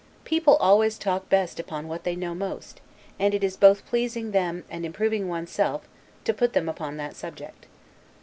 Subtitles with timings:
[0.25, 2.81] People always talk best upon what they know most,
[3.19, 5.87] and it is both pleasing them and improving one's self,
[6.23, 7.67] to put them upon that subject.